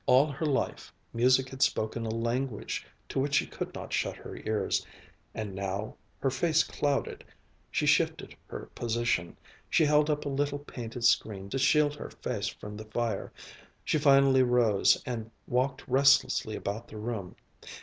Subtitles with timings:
[0.07, 4.35] All her life music had spoken a language to which she could not shut her
[4.35, 4.83] ears,
[5.35, 7.23] and now her face clouded,
[7.69, 9.37] she shifted her position,
[9.69, 13.31] she held up a little painted screen to shield her face from the fire,
[13.85, 17.35] she finally rose and walked restlessly about the room.